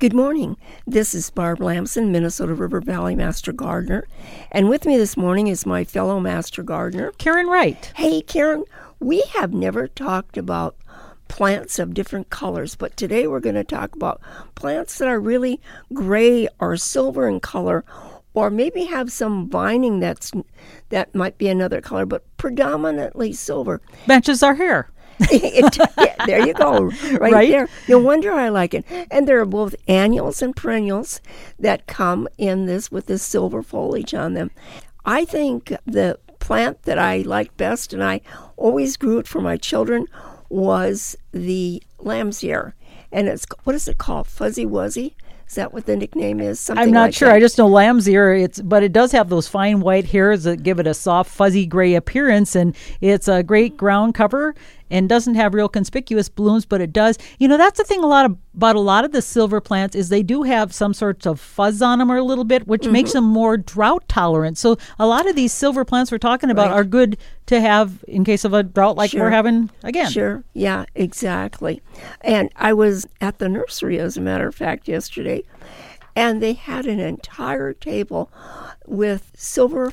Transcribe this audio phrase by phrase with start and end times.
[0.00, 0.56] Good morning.
[0.86, 4.06] This is Barb Lamson, Minnesota River Valley Master Gardener.
[4.52, 7.92] And with me this morning is my fellow Master Gardener, Karen Wright.
[7.96, 8.62] Hey, Karen,
[9.00, 10.76] we have never talked about
[11.26, 14.20] plants of different colors, but today we're going to talk about
[14.54, 15.60] plants that are really
[15.92, 17.84] gray or silver in color
[18.34, 20.30] or maybe have some vining that's
[20.90, 23.80] that might be another color but predominantly silver.
[24.06, 24.90] Matches our hair.
[25.20, 26.84] It, yeah, there you go,
[27.18, 27.50] right, Right?
[27.50, 27.68] there.
[27.88, 28.84] No wonder I like it.
[29.10, 31.20] And there are both annuals and perennials
[31.58, 34.50] that come in this with this silver foliage on them.
[35.04, 38.20] I think the plant that I like best, and I
[38.56, 40.06] always grew it for my children,
[40.48, 42.74] was the lamb's ear.
[43.10, 44.26] And it's what is it called?
[44.28, 45.14] Fuzzy Wuzzy.
[45.46, 46.60] Is that what the nickname is?
[46.60, 47.28] Something I'm not like sure.
[47.28, 47.36] that.
[47.36, 48.34] I just know lamb's ear.
[48.34, 51.64] It's but it does have those fine white hairs that give it a soft, fuzzy
[51.64, 54.54] gray appearance, and it's a great ground cover
[54.90, 57.18] and doesn't have real conspicuous blooms, but it does.
[57.38, 59.94] You know, that's the thing a lot of, about a lot of the silver plants
[59.94, 62.82] is they do have some sorts of fuzz on them or a little bit, which
[62.82, 62.92] Mm-hmm.
[62.92, 64.58] makes them more drought tolerant.
[64.58, 66.76] So a lot of these silver plants we're talking about Right.
[66.76, 69.22] are good to have in case of a drought like Sure.
[69.22, 70.10] we're having again.
[70.10, 70.44] Sure.
[70.54, 71.82] Yeah, exactly.
[72.20, 75.42] And I was at the nursery, as a matter of fact, yesterday,
[76.16, 78.30] and they had an entire table
[78.86, 79.92] with silver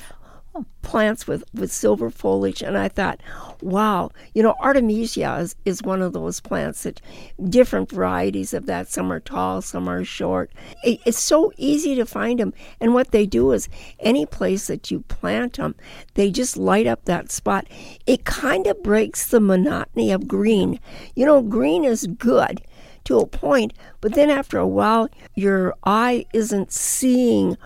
[0.82, 2.62] plants with, with silver foliage.
[2.62, 3.20] And I thought,
[3.60, 7.00] wow, you know, Artemisia is, is one of those plants that
[7.48, 8.88] different varieties of that.
[8.88, 10.52] Some are tall, some are short.
[10.84, 12.54] It, it's so easy to find them.
[12.80, 15.74] And what they do is any place that you plant them,
[16.14, 17.66] they just light up that spot.
[18.06, 20.78] It kind of breaks the monotony of green.
[21.14, 22.62] You know, green is good
[23.04, 27.56] to a point, but then after a while, your eye isn't seeing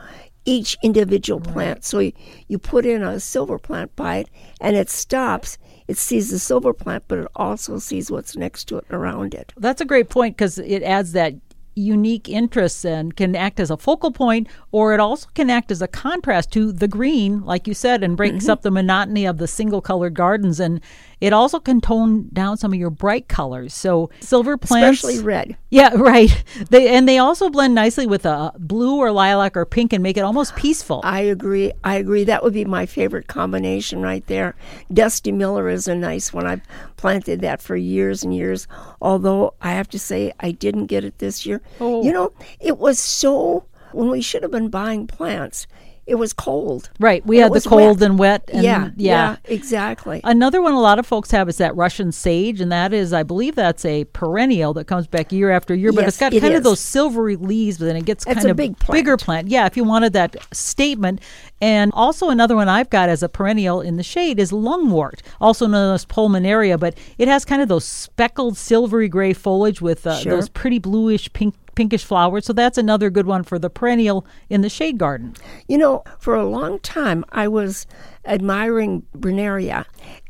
[0.50, 1.84] each individual plant.
[1.84, 2.12] So you,
[2.48, 4.28] you put in a silver plant by it,
[4.60, 5.58] and it stops.
[5.86, 9.34] It sees the silver plant, but it also sees what's next to it and around
[9.34, 9.52] it.
[9.56, 11.34] That's a great point because it adds that
[11.76, 15.80] unique interest and can act as a focal point, or it also can act as
[15.80, 18.50] a contrast to the green, like you said, and breaks Mm-hmm.
[18.50, 20.58] up the monotony of the single colored gardens.
[20.60, 20.80] And
[21.20, 23.74] it also can tone down some of your bright colors.
[23.74, 25.56] So silver plants, Especially red.
[25.70, 26.44] yeah, right.
[26.70, 30.16] They and they also blend nicely with a blue or lilac or pink and make
[30.16, 31.00] it almost peaceful.
[31.04, 31.72] I agree.
[31.84, 32.24] I agree.
[32.24, 34.54] That would be my favorite combination right there.
[34.92, 36.46] Dusty Miller is a nice one.
[36.46, 36.62] I've
[36.96, 38.66] planted that for years and years.
[39.00, 41.60] Although I have to say I didn't get it this year.
[41.80, 42.02] Oh.
[42.02, 45.66] You know, it was so when we should have been buying plants.
[46.10, 46.90] It was cold.
[46.98, 47.24] right.
[47.24, 48.10] We had the cold wet.
[48.10, 48.44] and wet.
[48.52, 49.36] And, yeah, yeah.
[49.44, 50.20] exactly.
[50.24, 53.22] Another one a lot of folks have is that Russian sage, and that is, I
[53.22, 55.92] believe, that's a perennial that comes back year after year.
[55.92, 56.58] But Yes, it's got it kind is.
[56.58, 58.92] of those silvery leaves, but then it gets It's kind of big plant.
[58.98, 59.48] bigger plant.
[59.48, 61.20] Yeah, if you wanted that statement.
[61.62, 65.66] And also another one I've got as a perennial in the shade is lungwort, also
[65.66, 70.16] known as pulmonaria, but it has kind of those speckled silvery gray foliage with uh,
[70.18, 70.32] Sure.
[70.34, 71.54] those pretty bluish pink.
[71.80, 75.34] Pinkish flowers, so that's another good one for the perennial in the shade garden.
[75.66, 77.86] You know, for a long time I was
[78.26, 79.86] admiring Brunnera,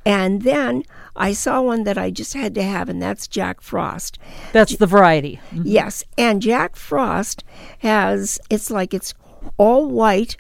[0.06, 0.84] and then
[1.16, 4.16] I saw one that I just had to have, and that's Jack Frost.
[4.53, 5.41] That's the variety.
[5.50, 5.62] Mm-hmm.
[5.65, 7.43] Yes, and Jack Frost
[7.81, 9.12] has it's like it's
[9.56, 10.37] all white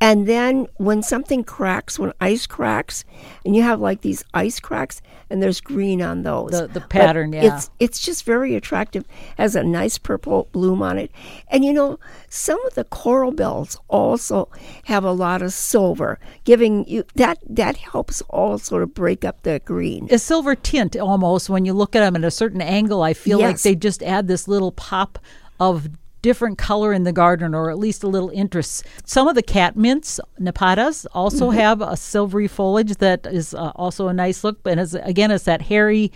[0.00, 3.04] and then when something cracks, when ice cracks,
[3.44, 6.50] and you have like these ice cracks and there's green on those.
[6.52, 7.54] The- the But pattern, yeah.
[7.56, 9.04] It's it's just very attractive.
[9.38, 11.10] Has a nice purple bloom on it.
[11.48, 11.98] And you know,
[12.28, 14.48] some of the coral bells also
[14.84, 19.60] have a lot of silver, giving you that that helps also to break up the
[19.64, 20.08] green.
[20.10, 23.02] a silver tint almost when you look at them at a certain angle.
[23.02, 25.18] I feel like they just add this little pop
[25.58, 25.88] of
[26.22, 28.84] different color in the garden or at least a little interest.
[29.04, 31.58] Some of the cat mints, nepetas, also Mm-hmm.
[31.58, 34.62] have a silvery foliage that is uh, also a nice look.
[34.62, 36.10] But as, again, it's that hairy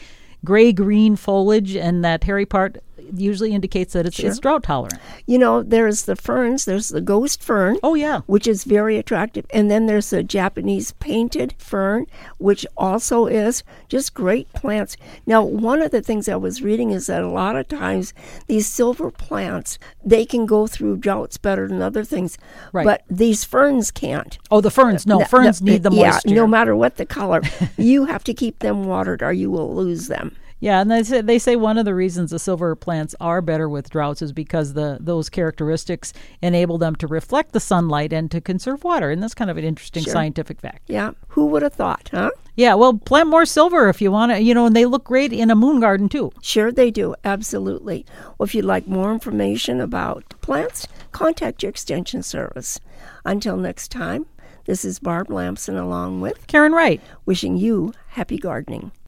[0.44, 2.82] gray green foliage, and that hairy part
[3.15, 4.98] usually indicates that it's, it's drought tolerant.
[5.26, 7.78] You know, there's the ferns, there's the ghost fern.
[7.82, 8.21] Oh, yeah.
[8.26, 9.47] which is very attractive.
[9.50, 12.06] And then there's the Japanese painted fern,
[12.38, 14.97] which also is just great plants.
[15.26, 18.12] Now, one of the things I was reading is that a lot of times
[18.47, 22.39] these silver plants they can go through droughts better than other things,
[22.72, 22.84] Right.
[22.84, 24.39] but these ferns can't.
[24.51, 25.06] Oh, the ferns.
[25.06, 26.28] No, No, ferns no, need the moisture.
[26.28, 27.42] yeah, no matter what the color,
[27.77, 30.36] you have to keep them watered or you will lose them.
[30.62, 33.66] Yeah, and they say, they say one of the reasons the silver plants are better
[33.68, 36.12] with droughts is because the those characteristics
[36.42, 39.65] enable them to reflect the sunlight and to conserve water, and that's kind of an
[39.65, 40.12] interesting Sure.
[40.12, 40.83] scientific fact.
[40.86, 42.30] Yeah, who would have thought, huh?
[42.57, 45.33] Yeah, well, plant more silver if you want to, you know, and they look great
[45.33, 46.30] in a moon garden too.
[46.42, 47.15] Sure, they do.
[47.24, 48.04] Absolutely.
[48.36, 52.78] Well, if you'd like more information about plants, contact your extension service.
[53.24, 54.27] Until next time,
[54.66, 57.01] this is Barb Lamson along with Karen Wright.
[57.24, 58.92] wishing you happy gardening.